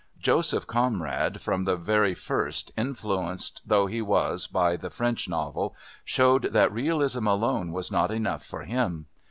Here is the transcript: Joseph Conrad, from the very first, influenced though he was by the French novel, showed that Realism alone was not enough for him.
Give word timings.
Joseph 0.19 0.65
Conrad, 0.65 1.41
from 1.41 1.61
the 1.61 1.75
very 1.75 2.15
first, 2.15 2.71
influenced 2.75 3.61
though 3.67 3.85
he 3.85 4.01
was 4.01 4.47
by 4.47 4.75
the 4.75 4.89
French 4.89 5.29
novel, 5.29 5.75
showed 6.03 6.53
that 6.53 6.73
Realism 6.73 7.27
alone 7.27 7.71
was 7.71 7.91
not 7.91 8.09
enough 8.09 8.43
for 8.43 8.63
him. 8.63 9.05